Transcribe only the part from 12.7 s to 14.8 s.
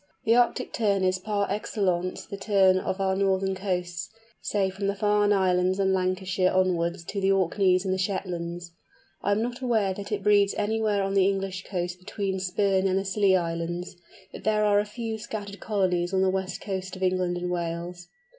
and the Scilly Islands, but there are